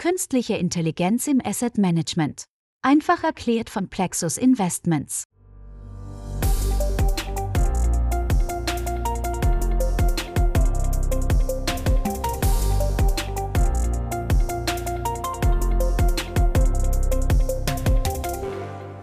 [0.00, 2.44] Künstliche Intelligenz im Asset Management.
[2.80, 5.24] Einfach erklärt von Plexus Investments.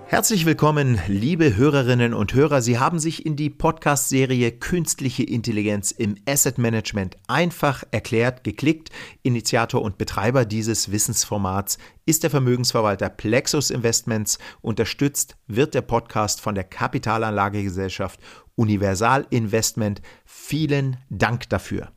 [0.10, 2.62] Herzlich willkommen, liebe Hörerinnen und Hörer.
[2.62, 8.90] Sie haben sich in die Podcast-Serie Künstliche Intelligenz im Asset Management einfach erklärt geklickt.
[9.24, 14.40] Initiator und Betreiber dieses Wissensformats ist der Vermögensverwalter Plexus Investments.
[14.62, 18.22] Unterstützt wird der Podcast von der Kapitalanlagegesellschaft
[18.56, 20.02] Universal Investment.
[20.24, 21.92] Vielen Dank dafür.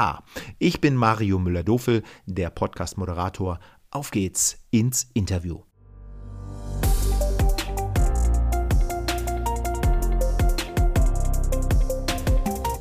[0.59, 3.59] Ich bin Mario Müller-Dofel, der Podcast-Moderator.
[3.91, 5.61] Auf geht's ins Interview.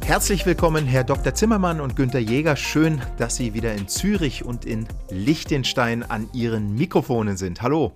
[0.07, 1.35] Herzlich willkommen, Herr Dr.
[1.35, 2.55] Zimmermann und Günter Jäger.
[2.55, 7.61] Schön, dass Sie wieder in Zürich und in Liechtenstein an Ihren Mikrofonen sind.
[7.61, 7.93] Hallo.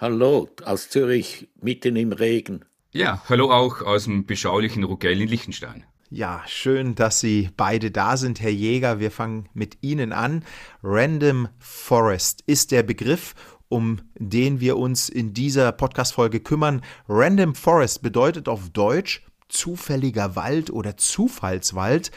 [0.00, 2.64] Hallo, aus Zürich, mitten im Regen.
[2.90, 5.84] Ja, hallo auch aus dem beschaulichen Rugell in Liechtenstein.
[6.08, 8.98] Ja, schön, dass Sie beide da sind, Herr Jäger.
[8.98, 10.42] Wir fangen mit Ihnen an.
[10.82, 13.34] Random Forest ist der Begriff,
[13.68, 16.80] um den wir uns in dieser Podcast-Folge kümmern.
[17.06, 22.10] Random Forest bedeutet auf Deutsch zufälliger Wald oder Zufallswald.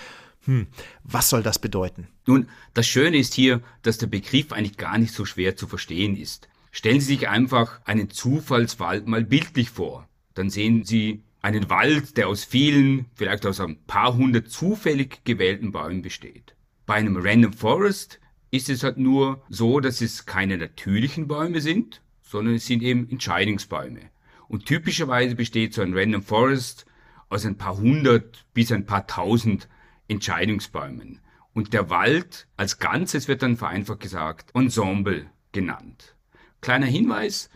[0.46, 0.68] Hm,
[1.04, 2.08] was soll das bedeuten?
[2.28, 6.16] Nun, das Schöne ist hier, dass der Begriff eigentlich gar nicht so schwer zu verstehen
[6.16, 6.48] ist.
[6.76, 10.10] Stellen Sie sich einfach einen Zufallswald mal bildlich vor.
[10.34, 15.72] Dann sehen Sie einen Wald, der aus vielen, vielleicht aus ein paar hundert zufällig gewählten
[15.72, 16.56] Bäumen besteht.
[16.88, 18.20] Bei einem Random Forest
[18.50, 23.08] ist es halt nur so, dass es keine natürlichen Bäume sind, sondern es sind eben
[23.08, 24.10] Entscheidungsbäume.
[24.48, 26.88] Und typischerweise besteht so ein Random Forest
[27.30, 29.70] aus ein paar hundert bis ein paar tausend
[30.08, 31.20] Entscheidungsbäumen.
[31.54, 36.13] Und der Wald als Ganzes wird dann vereinfacht gesagt Ensemble genannt.
[36.64, 37.50] Kleiner Hinweis.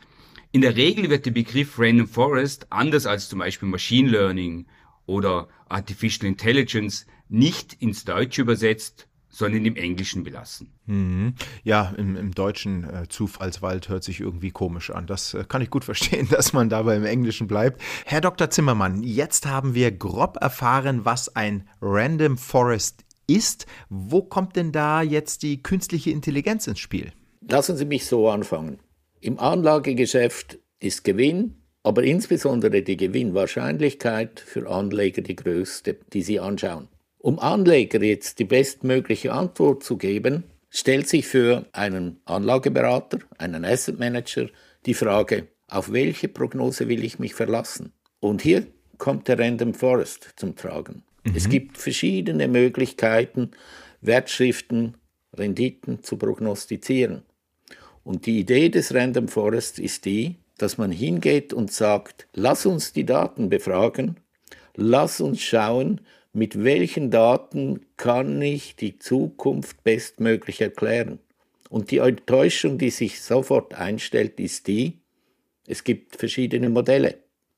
[0.51, 4.66] In der Regel wird der Begriff Random Forest anders als zum Beispiel Machine Learning
[5.06, 10.73] oder Artificial Intelligence nicht ins Deutsche übersetzt, sondern im Englischen belassen.
[10.88, 11.35] Mhm.
[11.63, 15.07] Ja, im, im Deutschen äh, Zufallswald hört sich irgendwie komisch an.
[15.07, 17.81] Das äh, kann ich gut verstehen, dass man dabei im Englischen bleibt.
[18.06, 18.50] Herr Dr.
[18.50, 23.68] Zimmermann, jetzt haben wir grob erfahren, was ein Random Forest ist.
[23.88, 27.13] Wo kommt denn da jetzt die künstliche Intelligenz ins Spiel?
[27.47, 28.79] Lassen Sie mich so anfangen.
[29.28, 36.88] Im Anlagegeschäft ist Gewinn, aber insbesondere die Gewinnwahrscheinlichkeit für Anleger die größte, die Sie anschauen.
[37.18, 44.00] Um Anleger jetzt die bestmögliche Antwort zu geben, stellt sich für einen Anlageberater, einen Asset
[44.00, 44.48] Manager
[44.86, 47.92] die Frage, auf welche Prognose will ich mich verlassen?
[48.22, 48.66] Und hier
[48.98, 51.04] kommt der Random Forest zum Tragen.
[51.26, 51.34] Mhm.
[51.36, 53.52] Es gibt verschiedene Möglichkeiten,
[54.00, 54.96] Wertschriften,
[55.34, 57.24] Renditen zu prognostizieren.
[58.07, 62.94] Und die Idee des Random Forest ist die, dass man hingeht und sagt, lass uns
[62.94, 64.16] die Daten befragen,
[64.75, 66.00] lass uns schauen,
[66.31, 71.19] mit welchen Daten kann ich die Zukunft bestmöglich erklären.
[71.69, 75.01] Und die Enttäuschung, die sich sofort einstellt, ist die,
[75.68, 77.15] es gibt verschiedene Modelle,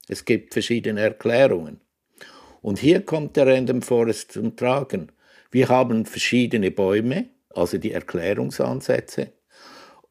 [0.08, 1.80] es gibt verschiedene Erklärungen.
[2.64, 5.12] Und hier kommt der Random Forest zum Tragen.
[5.52, 9.32] Wir haben verschiedene Bäume, also die Erklärungsansätze,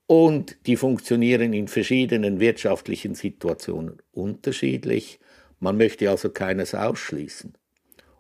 [0.08, 5.20] und die funktionieren in verschiedenen wirtschaftlichen Situationen unterschiedlich.
[5.60, 7.52] Man möchte also keines ausschließen.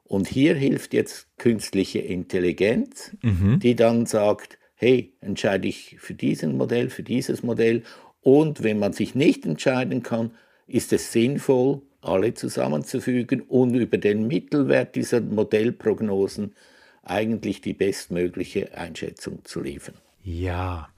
[0.04, 3.58] Und hier hilft jetzt künstliche Intelligenz, mhm.
[3.60, 7.82] die dann sagt, hey, entscheide ich für diesen Modell, für dieses Modell.
[8.20, 10.32] Und wenn man sich nicht entscheiden kann,
[10.66, 16.54] ist es sinnvoll, alle zusammenzufügen und über den Mittelwert dieser Modellprognosen
[17.02, 19.94] eigentlich die bestmögliche Einschätzung zu liefern.
[20.22, 20.90] Ja.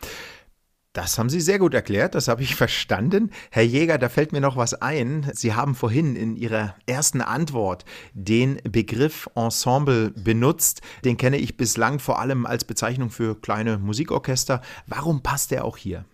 [0.93, 3.31] Das haben Sie sehr gut erklärt, das habe ich verstanden.
[3.53, 5.31] Herr Jäger, da fällt mir noch was ein.
[5.35, 10.83] Sie haben vorhin in Ihrer ersten Antwort den Begriff Ensemble benutzt.
[11.05, 14.63] Den kenne ich bislang vor allem als Bezeichnung für kleine Musikorchester.
[14.89, 16.05] Warum passt der auch hier?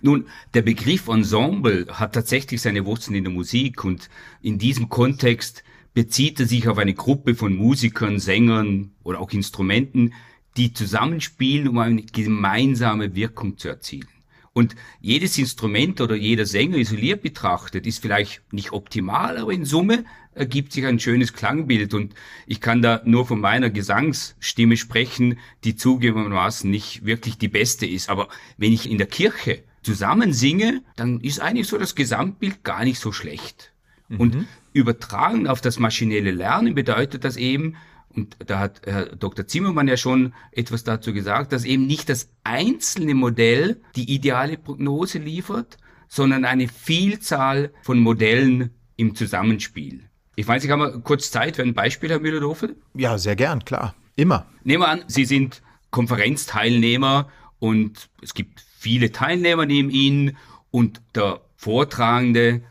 [0.00, 4.10] Nun, der Begriff Ensemble hat tatsächlich seine Wurzeln in der Musik und
[4.42, 10.14] in diesem Kontext bezieht er sich auf eine Gruppe von Musikern, Sängern oder auch Instrumenten,
[10.56, 14.06] die zusammenspielen, um eine gemeinsame Wirkung zu erzielen.
[14.52, 20.04] Und jedes Instrument oder jeder Sänger isoliert betrachtet ist vielleicht nicht optimal, aber in Summe
[20.34, 21.94] ergibt sich ein schönes Klangbild.
[21.94, 22.14] Und
[22.46, 28.10] ich kann da nur von meiner Gesangsstimme sprechen, die zugegebenermaßen nicht wirklich die beste ist.
[28.10, 32.84] Aber wenn ich in der Kirche zusammen singe, dann ist eigentlich so das Gesamtbild gar
[32.84, 33.72] nicht so schlecht.
[34.08, 34.20] Mhm.
[34.20, 37.76] Und übertragen auf das maschinelle Lernen bedeutet das eben,
[38.14, 39.46] und da hat Herr Dr.
[39.46, 45.18] Zimmermann ja schon etwas dazu gesagt, dass eben nicht das einzelne Modell die ideale Prognose
[45.18, 45.78] liefert,
[46.08, 50.08] sondern eine Vielzahl von Modellen im Zusammenspiel.
[50.34, 52.76] Ich weiß, ich habe mal kurz Zeit für ein Beispiel, Herr Müller-Dofel.
[52.94, 53.94] Ja, sehr gern, klar.
[54.16, 54.46] Immer.
[54.64, 57.28] Nehmen wir an, Sie sind Konferenzteilnehmer
[57.58, 60.36] und es gibt viele Teilnehmer neben Ihnen
[60.70, 62.62] und der Vortragende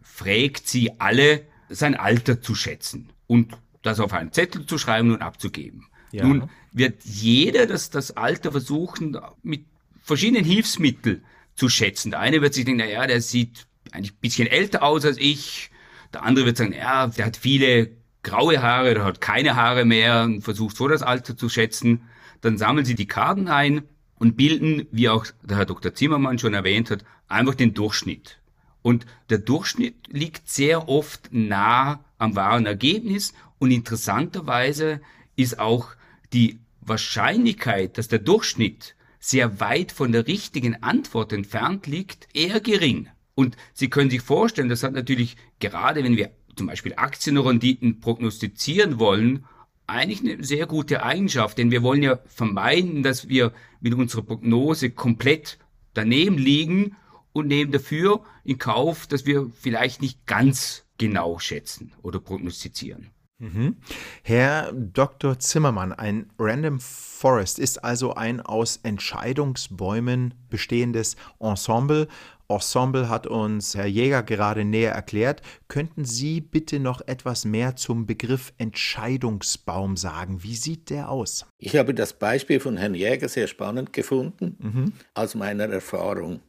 [0.00, 3.10] fragt Sie alle, sein Alter zu schätzen.
[3.26, 5.86] Und das auf einen Zettel zu schreiben und abzugeben.
[6.12, 6.24] Ja.
[6.24, 9.64] Nun wird jeder das, das Alter versuchen, mit
[10.02, 11.24] verschiedenen Hilfsmitteln
[11.54, 12.10] zu schätzen.
[12.10, 15.70] Der eine wird sich denken, naja, der sieht eigentlich ein bisschen älter aus als ich.
[16.12, 17.90] Der andere wird sagen, ja, der hat viele
[18.22, 22.02] graue Haare, der hat keine Haare mehr und versucht so das Alter zu schätzen.
[22.40, 23.82] Dann sammeln sie die Karten ein
[24.18, 25.94] und bilden, wie auch der Herr Dr.
[25.94, 28.38] Zimmermann schon erwähnt hat, einfach den Durchschnitt.
[28.82, 33.34] Und der Durchschnitt liegt sehr oft nah am wahren Ergebnis.
[33.58, 35.00] Und interessanterweise
[35.36, 35.88] ist auch
[36.32, 43.08] die Wahrscheinlichkeit, dass der Durchschnitt sehr weit von der richtigen Antwort entfernt liegt, eher gering.
[43.34, 48.98] Und Sie können sich vorstellen, das hat natürlich gerade, wenn wir zum Beispiel Aktienrenditen prognostizieren
[48.98, 49.44] wollen,
[49.86, 54.90] eigentlich eine sehr gute Eigenschaft, denn wir wollen ja vermeiden, dass wir mit unserer Prognose
[54.90, 55.58] komplett
[55.94, 56.96] daneben liegen
[57.36, 63.10] und nehmen dafür in Kauf, dass wir vielleicht nicht ganz genau schätzen oder prognostizieren.
[63.38, 63.76] Mhm.
[64.22, 65.38] Herr Dr.
[65.38, 72.08] Zimmermann, ein Random Forest ist also ein aus Entscheidungsbäumen bestehendes Ensemble.
[72.48, 75.42] Ensemble hat uns Herr Jäger gerade näher erklärt.
[75.68, 80.42] Könnten Sie bitte noch etwas mehr zum Begriff Entscheidungsbaum sagen?
[80.42, 81.44] Wie sieht der aus?
[81.58, 84.92] Ich habe das Beispiel von Herrn Jäger sehr spannend gefunden, mhm.
[85.12, 86.40] aus meiner Erfahrung.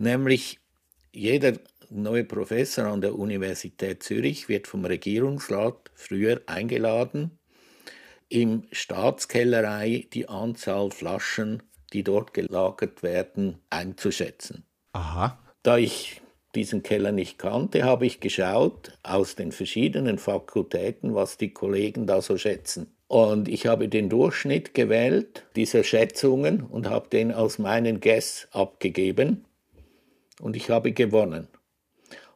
[0.00, 0.58] Nämlich
[1.12, 1.58] jeder
[1.90, 7.38] neue Professor an der Universität Zürich wird vom Regierungsrat früher eingeladen,
[8.30, 11.62] im Staatskellerei die Anzahl Flaschen,
[11.92, 14.64] die dort gelagert werden, einzuschätzen.
[14.94, 15.38] Aha.
[15.62, 16.22] Da ich
[16.54, 22.22] diesen Keller nicht kannte, habe ich geschaut aus den verschiedenen Fakultäten, was die Kollegen da
[22.22, 22.96] so schätzen.
[23.06, 29.44] Und ich habe den Durchschnitt gewählt dieser Schätzungen und habe den aus meinen Guess abgegeben
[30.40, 31.48] und ich habe gewonnen.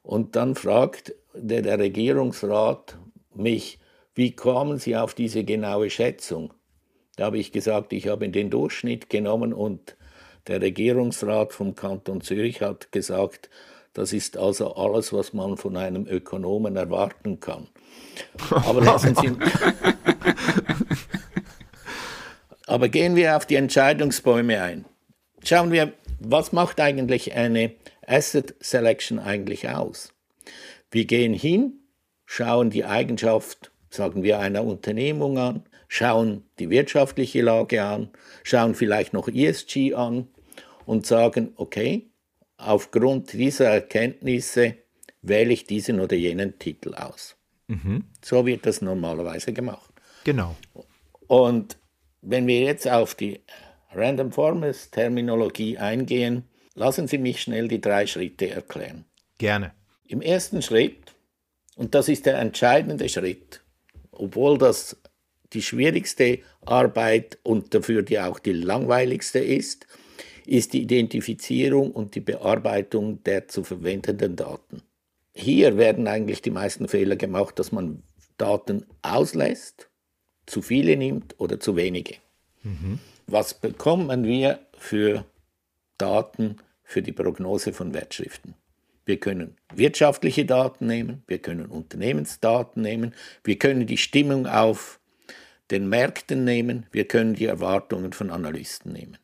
[0.02, 2.98] Und dann fragt der, der Regierungsrat
[3.34, 3.78] mich,
[4.14, 6.52] wie kamen Sie auf diese genaue Schätzung?
[7.16, 9.96] Da habe ich gesagt, ich habe den Durchschnitt genommen und
[10.46, 13.48] der Regierungsrat vom Kanton Zürich hat gesagt,
[13.94, 17.68] das ist also alles, was man von einem Ökonomen erwarten kann.
[18.50, 19.32] Aber lassen Sie.
[22.66, 24.84] Aber gehen wir auf die Entscheidungsbäume ein.
[25.44, 27.72] Schauen wir, was macht eigentlich eine
[28.06, 30.12] Asset Selection eigentlich aus?
[30.90, 31.80] Wir gehen hin,
[32.26, 38.10] schauen die Eigenschaft, sagen wir, einer Unternehmung an, schauen die wirtschaftliche Lage an,
[38.42, 40.28] schauen vielleicht noch ESG an
[40.86, 42.10] und sagen, okay,
[42.56, 44.76] aufgrund dieser Erkenntnisse
[45.22, 47.36] wähle ich diesen oder jenen Titel aus.
[47.68, 48.04] Mhm.
[48.22, 49.90] So wird das normalerweise gemacht.
[50.24, 50.56] Genau.
[51.26, 51.78] Und
[52.22, 53.40] wenn wir jetzt auf die
[53.92, 59.04] Random Forest Terminologie eingehen, Lassen Sie mich schnell die drei Schritte erklären.
[59.38, 59.72] Gerne.
[60.06, 61.14] Im ersten Schritt,
[61.76, 63.62] und das ist der entscheidende Schritt,
[64.10, 64.96] obwohl das
[65.52, 69.86] die schwierigste Arbeit und dafür die auch die langweiligste ist,
[70.46, 74.82] ist die Identifizierung und die Bearbeitung der zu verwendenden Daten.
[75.32, 78.02] Hier werden eigentlich die meisten Fehler gemacht, dass man
[78.36, 79.88] Daten auslässt,
[80.46, 82.16] zu viele nimmt oder zu wenige.
[82.62, 82.98] Mhm.
[83.26, 85.24] Was bekommen wir für
[85.98, 88.54] Daten für die Prognose von Wertschriften.
[89.06, 95.00] Wir können wirtschaftliche Daten nehmen, wir können Unternehmensdaten nehmen, wir können die Stimmung auf
[95.70, 99.18] den Märkten nehmen, wir können die Erwartungen von Analysten nehmen.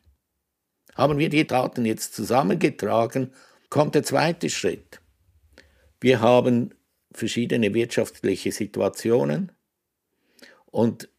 [0.95, 3.31] Haben wir die Daten jetzt zusammengetragen,
[3.69, 5.01] kommt der zweite Schritt.
[5.99, 6.75] Wir haben
[7.13, 9.51] verschiedene wirtschaftliche Situationen
[10.65, 11.09] und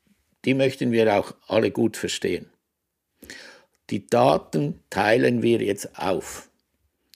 [0.45, 2.52] die möchten wir auch alle gut verstehen.
[3.93, 6.49] Die Daten teilen wir jetzt auf.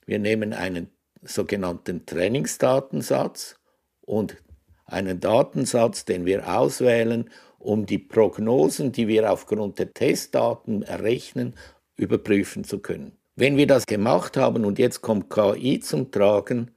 [0.05, 0.91] Wir nehmen einen
[1.23, 3.57] sogenannten Trainingsdatensatz
[4.03, 4.37] und
[4.85, 11.55] einen Datensatz, den wir auswählen, um die Prognosen, die wir aufgrund der Testdaten errechnen,
[11.97, 13.17] überprüfen zu können.
[13.37, 16.73] Wenn wir das gemacht haben und jetzt kommt KI zum Tragen,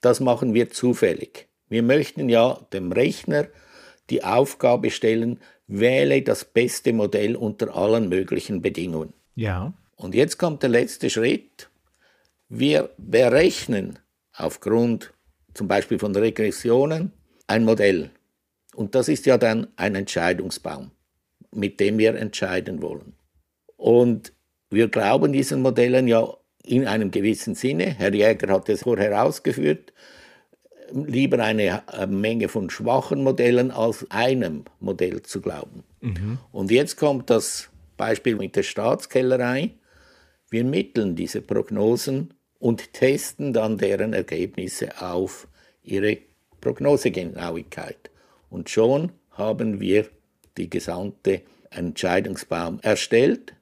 [0.00, 1.48] das machen wir zufällig.
[1.68, 3.48] Wir möchten ja dem Rechner
[4.10, 9.12] die Aufgabe stellen, wähle das beste Modell unter allen möglichen Bedingungen.
[9.34, 9.72] Ja.
[9.96, 11.68] Und jetzt kommt der letzte Schritt.
[12.48, 13.98] Wir berechnen
[14.32, 15.12] aufgrund
[15.54, 17.12] zum Beispiel von Regressionen
[17.46, 18.10] ein Modell.
[18.74, 20.90] Und das ist ja dann ein Entscheidungsbaum,
[21.52, 23.14] mit dem wir entscheiden wollen.
[23.76, 24.32] Und
[24.70, 26.32] wir glauben diesen Modellen ja
[26.64, 27.94] in einem gewissen Sinne.
[27.98, 29.92] Herr Jäger hat es vorher ausgeführt.
[30.92, 35.84] Lieber eine äh, Menge von schwachen Modellen als einem Modell zu glauben.
[36.00, 36.38] Mhm.
[36.52, 39.72] Und jetzt kommt das Beispiel mit der Staatskellerei.
[40.48, 45.46] Wir mitteln diese Prognosen und testen dann deren Ergebnisse auf
[45.82, 46.16] ihre
[46.62, 48.10] Prognosegenauigkeit.
[48.48, 50.06] Und schon haben wir
[50.56, 53.52] die gesamte Entscheidungsbaum erstellt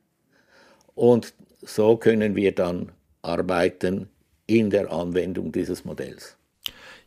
[0.95, 2.93] und so können wir dann
[3.23, 4.09] arbeiten
[4.47, 6.38] in der Anwendung dieses Modells.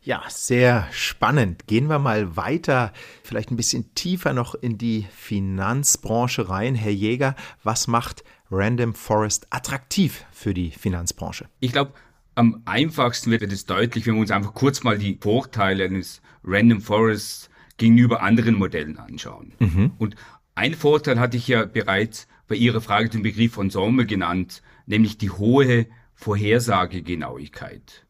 [0.04, 1.68] Ja, sehr spannend.
[1.68, 2.92] Gehen wir mal weiter,
[3.22, 6.74] vielleicht ein bisschen tiefer noch in die Finanzbranche rein.
[6.74, 11.46] Herr Jäger, was macht Random Forest attraktiv für die Finanzbranche?
[11.60, 11.92] Ich glaube,
[12.34, 16.80] am einfachsten wird es deutlich, wenn wir uns einfach kurz mal die Vorteile eines Random
[16.80, 19.52] Forests gegenüber anderen Modellen anschauen.
[19.60, 19.92] Mhm.
[19.98, 20.16] Und
[20.56, 25.30] ein Vorteil hatte ich ja bereits bei Ihrer Frage den Begriff Ensemble genannt, nämlich die
[25.30, 28.04] hohe Vorhersagegenauigkeit.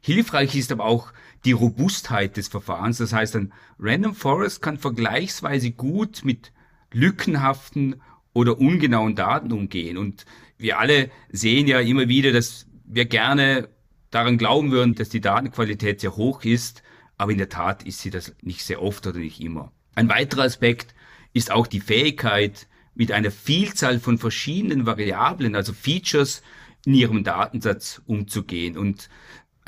[0.00, 1.12] Hilfreich ist aber auch
[1.44, 2.98] die Robustheit des Verfahrens.
[2.98, 6.52] Das heißt, ein Random Forest kann vergleichsweise gut mit
[6.92, 8.02] lückenhaften
[8.32, 9.96] oder ungenauen Daten umgehen.
[9.98, 10.24] Und
[10.56, 13.68] wir alle sehen ja immer wieder, dass wir gerne
[14.10, 16.82] daran glauben würden, dass die Datenqualität sehr hoch ist,
[17.16, 19.72] aber in der Tat ist sie das nicht sehr oft oder nicht immer.
[19.94, 20.94] Ein weiterer Aspekt
[21.32, 26.42] ist auch die Fähigkeit, mit einer Vielzahl von verschiedenen Variablen, also Features
[26.84, 28.76] in ihrem Datensatz umzugehen.
[28.76, 29.08] Und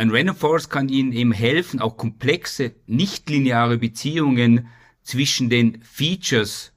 [0.00, 4.68] ein Random Forest kann Ihnen eben helfen, auch komplexe, nichtlineare Beziehungen
[5.02, 6.72] zwischen den Features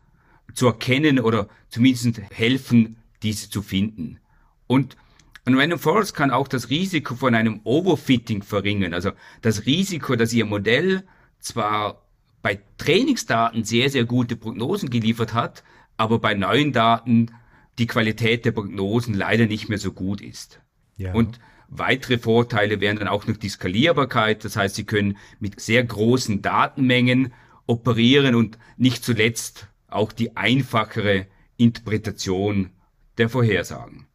[0.54, 4.20] zu erkennen oder zumindest helfen, diese zu finden.
[4.68, 4.98] Und
[5.46, 9.12] ein Random Forest kann auch das Risiko von einem Overfitting verringern, also
[9.42, 11.04] das Risiko, dass Ihr Modell
[11.40, 12.06] zwar
[12.42, 15.64] bei Trainingsdaten sehr, sehr gute Prognosen geliefert hat,
[15.96, 17.32] aber bei neuen Daten
[17.78, 20.60] die Qualität der Prognosen leider nicht mehr so gut ist.
[20.98, 21.14] Ja.
[21.14, 21.40] Und
[21.78, 26.42] weitere Vorteile wären dann auch noch die Skalierbarkeit, das heißt, Sie können mit sehr großen
[26.42, 27.34] Datenmengen
[27.66, 31.28] operieren und nicht zuletzt auch die einfachere
[31.58, 32.72] Interpretation
[33.18, 34.08] der Vorhersagen.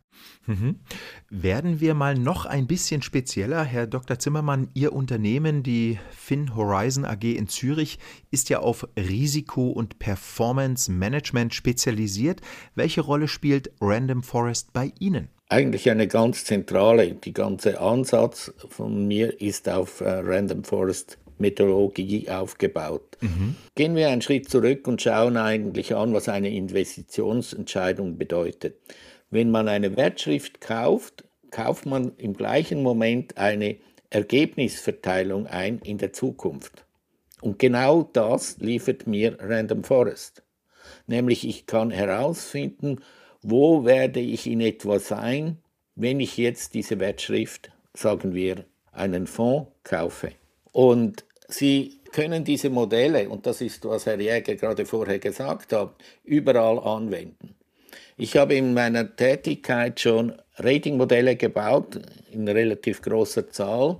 [0.47, 0.77] Mhm.
[1.29, 3.65] Werden wir mal noch ein bisschen spezieller.
[3.65, 4.19] Herr Dr.
[4.19, 7.99] Zimmermann, Ihr Unternehmen, die Fin Horizon AG in Zürich,
[8.31, 12.41] ist ja auf Risiko- und Performance Management spezialisiert.
[12.75, 15.29] Welche Rolle spielt Random Forest bei Ihnen?
[15.51, 17.15] Eigentlich eine ganz zentrale.
[17.15, 23.17] Die ganze Ansatz von mir ist auf äh, Random Forest Methodologie aufgebaut.
[23.21, 23.55] Mhm.
[23.75, 28.77] Gehen wir einen Schritt zurück und schauen eigentlich an, was eine Investitionsentscheidung bedeutet.
[29.31, 33.77] Wenn man eine Wertschrift kauft, kauft man im gleichen Moment eine
[34.11, 36.85] Ergebnisverteilung ein in der Zukunft.
[37.41, 40.43] Und genau das liefert mir Random Forest.
[41.07, 43.01] Nämlich ich kann herausfinden,
[43.43, 45.59] wo werde ich in etwa sein,
[45.95, 50.33] wenn ich jetzt diese Wertschrift, sagen wir, einen Fonds kaufe.
[50.73, 55.95] Und Sie können diese Modelle, und das ist, was Herr Jäger gerade vorher gesagt hat,
[56.23, 57.55] überall anwenden.
[58.19, 62.01] Ich habe in meiner Tätigkeit schon Ratingmodelle gebaut,
[62.33, 63.99] in relativ großer Zahl.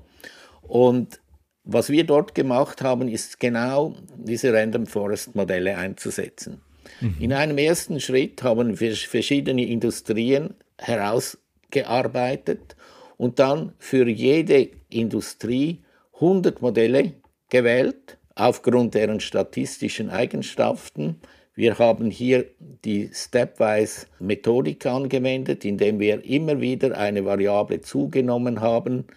[0.63, 1.21] Und
[1.63, 6.61] was wir dort gemacht haben, ist genau diese Random Forest Modelle einzusetzen.
[7.01, 7.17] Mhm.
[7.21, 12.75] In einem ersten Schritt haben wir verschiedene Industrien herausgearbeitet
[13.19, 15.83] und dann für jede Industrie
[16.15, 17.13] 100 Modelle
[17.51, 21.21] gewählt, aufgrund deren statistischen Eigenschaften,
[21.59, 22.47] wir haben hier
[22.85, 29.09] die Stepwise Methodik angewendet, indem wir immer wieder eine Variable zugenommen haben,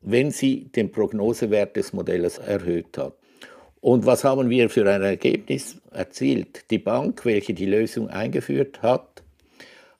[0.00, 3.16] wenn sie den Prognosewert des Modells erhöht hat.
[3.80, 6.68] Und was haben wir für ein Ergebnis erzielt?
[6.72, 9.22] Die Bank, welche die Lösung eingeführt hat,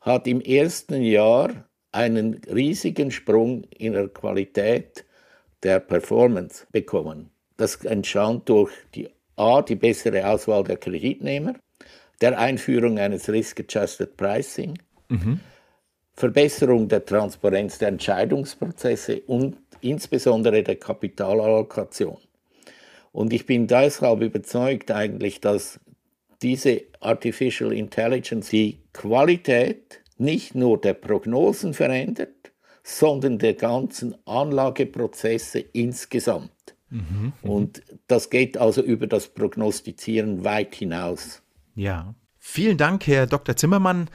[0.00, 5.04] hat im ersten Jahr einen riesigen Sprung in der Qualität
[5.62, 7.30] der Performance bekommen.
[7.56, 11.54] Das entstand durch die A, die bessere Auswahl der Kreditnehmer,
[12.20, 15.40] der Einführung eines Risk-Adjusted Pricing, mhm.
[16.14, 22.18] Verbesserung der Transparenz der Entscheidungsprozesse und insbesondere der Kapitalallokation.
[23.12, 25.80] Und ich bin deshalb überzeugt eigentlich, dass
[26.42, 36.50] diese Artificial Intelligence die Qualität nicht nur der Prognosen verändert, sondern der ganzen Anlageprozesse insgesamt.
[36.92, 41.42] Mhm, Und das geht also über das Prognostizieren weit hinaus.
[41.74, 42.14] Ja.
[42.38, 43.56] Vielen Dank, Herr Dr.
[43.56, 44.10] Zimmermann.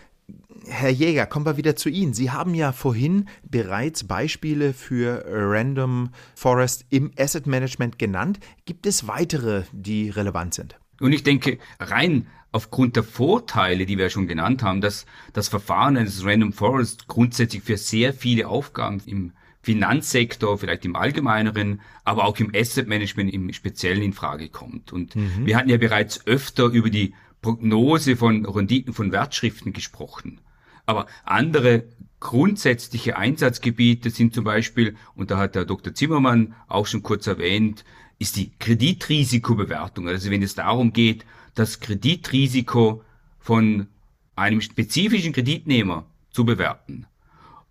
[0.67, 2.13] Herr Jäger, kommen wir wieder zu Ihnen.
[2.13, 8.39] Sie haben ja vorhin bereits Beispiele für Random Forest im Asset Management genannt.
[8.65, 10.77] Gibt es weitere, die relevant sind?
[10.99, 15.97] Und ich denke, rein aufgrund der Vorteile, die wir schon genannt haben, dass das Verfahren
[15.97, 22.37] eines Random Forest grundsätzlich für sehr viele Aufgaben im Finanzsektor, vielleicht im Allgemeineren, aber auch
[22.39, 24.93] im Asset Management im Speziellen in Frage kommt.
[24.93, 25.45] Und mhm.
[25.45, 30.41] wir hatten ja bereits öfter über die Prognose von Renditen von Wertschriften gesprochen.
[30.85, 31.83] Aber andere
[32.19, 35.93] grundsätzliche Einsatzgebiete sind zum Beispiel, und da hat der Dr.
[35.93, 37.83] Zimmermann auch schon kurz erwähnt,
[38.19, 40.07] ist die Kreditrisikobewertung.
[40.07, 43.03] Also wenn es darum geht, das Kreditrisiko
[43.39, 43.87] von
[44.35, 47.05] einem spezifischen Kreditnehmer zu bewerten.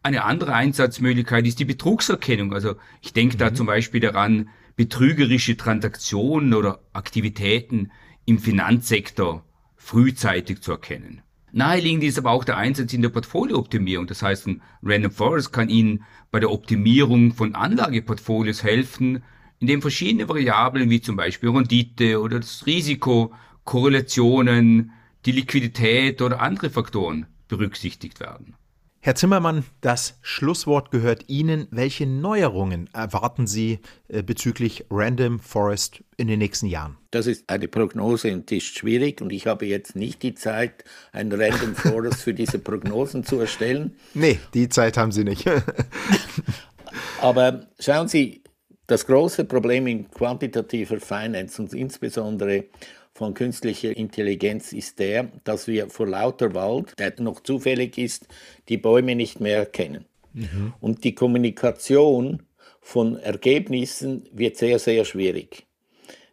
[0.07, 2.55] Eine andere Einsatzmöglichkeit ist die Betrugserkennung.
[2.55, 3.39] Also ich denke mhm.
[3.41, 7.91] da zum Beispiel daran, betrügerische Transaktionen oder Aktivitäten
[8.25, 9.45] im Finanzsektor
[9.75, 11.23] frühzeitig zu erkennen.
[11.51, 14.07] Naheliegend ist aber auch der Einsatz in der Portfoliooptimierung.
[14.07, 19.25] Das heißt, ein Random Forest kann Ihnen bei der Optimierung von Anlageportfolios helfen,
[19.59, 23.35] indem verschiedene Variablen wie zum Beispiel Rendite oder das Risiko,
[23.65, 24.93] Korrelationen,
[25.25, 28.55] die Liquidität oder andere Faktoren berücksichtigt werden.
[29.07, 31.69] Herr Zimmermann, das Schlusswort gehört Ihnen.
[31.71, 36.99] Welche Neuerungen erwarten Sie äh, bezüglich Random Forest in den nächsten Jahren?
[37.13, 40.83] Das ist eine Prognose und die ist schwierig und ich habe jetzt nicht die Zeit,
[41.13, 43.95] ein Random Forest für diese Prognosen zu erstellen.
[44.15, 45.49] Nee, die Zeit haben Sie nicht.
[47.21, 48.43] Aber schauen Sie,
[48.89, 52.65] das große Problem in quantitativer Finance und insbesondere
[53.17, 58.29] von künstlicher Intelligenz ist der, dass wir vor lauter Wald, der noch zufällig ist,
[58.69, 60.05] die Bäume nicht mehr erkennen.
[60.35, 60.75] Mhm.
[60.81, 62.43] Und die Kommunikation
[62.83, 65.65] von Ergebnissen wird sehr, sehr schwierig.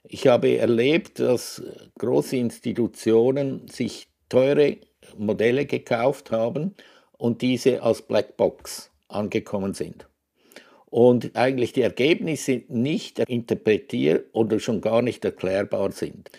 [0.03, 1.63] Ich habe erlebt, dass
[1.97, 4.77] große Institutionen sich teure
[5.17, 6.75] Modelle gekauft haben
[7.13, 10.05] und diese als Blackbox angekommen sind.
[10.87, 16.29] Und eigentlich die Ergebnisse nicht interpretiert oder schon gar nicht erklärbar sind.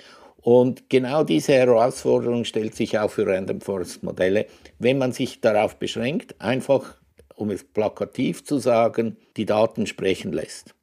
[0.44, 4.44] Und genau diese Herausforderung stellt sich auch für Random Forest Modelle,
[4.78, 6.98] wenn man sich darauf beschränkt, einfach,
[7.35, 10.74] um es plakativ zu sagen, die Daten sprechen lässt.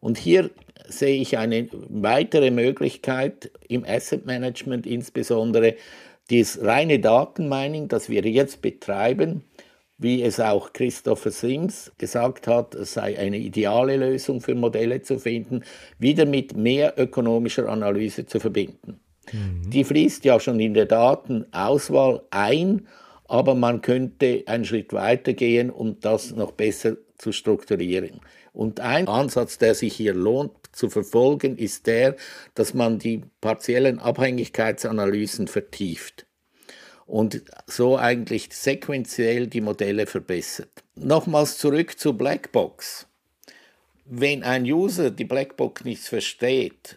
[0.00, 0.48] Und hier
[0.88, 5.74] sehe ich eine weitere Möglichkeit im Asset Management, insbesondere
[6.30, 9.44] das reine Datenmining, das wir jetzt betreiben,
[9.98, 15.18] wie es auch Christopher Sims gesagt hat, es sei eine ideale Lösung für Modelle zu
[15.18, 15.62] finden,
[15.98, 19.00] wieder mit mehr ökonomischer Analyse zu verbinden.
[19.32, 19.70] Mhm.
[19.70, 22.86] Die fließt ja schon in der Datenauswahl ein,
[23.26, 28.20] aber man könnte einen Schritt weiter gehen, um das noch besser zu strukturieren.
[28.52, 32.16] Und ein Ansatz, der sich hier lohnt zu verfolgen, ist der,
[32.54, 36.26] dass man die partiellen Abhängigkeitsanalysen vertieft
[37.06, 40.70] und so eigentlich sequenziell die Modelle verbessert.
[40.96, 43.06] Nochmals zurück zu Blackbox.
[44.06, 46.96] Wenn ein User die Blackbox nicht versteht,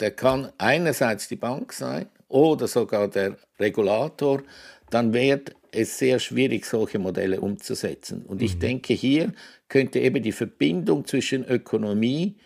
[0.00, 4.42] der kann einerseits die Bank sein oder sogar der Regulator,
[4.90, 8.24] dann wird es sehr schwierig, solche Modelle umzusetzen.
[8.26, 8.60] Und ich mhm.
[8.60, 9.32] denke, hier
[9.68, 12.36] könnte eben die Verbindung zwischen Ökonomie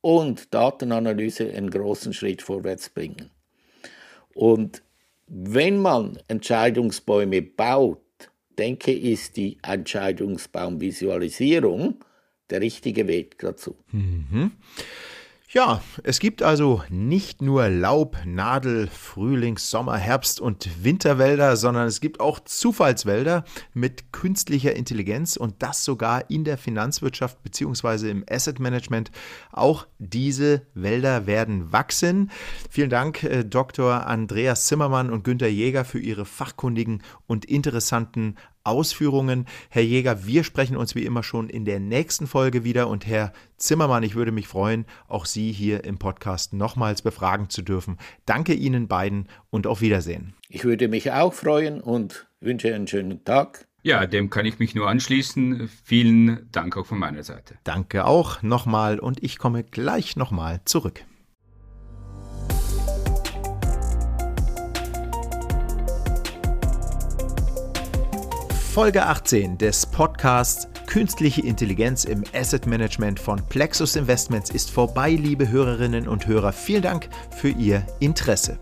[0.00, 3.30] und Datenanalyse einen großen Schritt vorwärts bringen.
[4.34, 4.82] Und
[5.30, 8.02] wenn man Entscheidungsbäume baut,
[8.58, 12.04] denke ich, ist die Entscheidungsbaumvisualisierung
[12.50, 13.76] der richtige Weg dazu.
[13.92, 14.50] Mhm.
[15.52, 22.00] Ja, es gibt also nicht nur Laub, Nadel, Frühlings-, Sommer-, Herbst- und Winterwälder, sondern es
[22.00, 23.42] gibt auch Zufallswälder
[23.74, 28.10] mit künstlicher Intelligenz und das sogar in der Finanzwirtschaft bzw.
[28.10, 29.10] im Asset Management.
[29.50, 32.30] Auch diese Wälder werden wachsen.
[32.70, 34.06] Vielen Dank, äh, Dr.
[34.06, 39.46] Andreas Zimmermann und Günter Jäger, für Ihre fachkundigen und interessanten Ausführungen.
[39.68, 43.32] Herr Jäger, wir sprechen uns wie immer schon in der nächsten Folge wieder und Herr
[43.56, 47.98] Zimmermann, ich würde mich freuen, auch Sie hier im Podcast nochmals befragen zu dürfen.
[48.26, 50.34] Danke Ihnen beiden und auf Wiedersehen.
[50.48, 53.66] Ich würde mich auch freuen und wünsche einen schönen Tag.
[53.82, 55.70] Ja, dem kann ich mich nur anschließen.
[55.84, 57.56] Vielen Dank auch von meiner Seite.
[57.64, 61.02] Danke auch nochmal und ich komme gleich nochmal zurück.
[68.72, 75.48] Folge 18 des Podcasts Künstliche Intelligenz im Asset Management von Plexus Investments ist vorbei, liebe
[75.48, 76.52] Hörerinnen und Hörer.
[76.52, 78.58] Vielen Dank für Ihr Interesse.